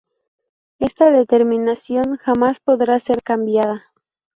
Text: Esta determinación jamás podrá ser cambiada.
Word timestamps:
Esta 0.79 1.11
determinación 1.11 2.17
jamás 2.17 2.59
podrá 2.59 2.97
ser 2.97 3.21
cambiada. 3.21 3.83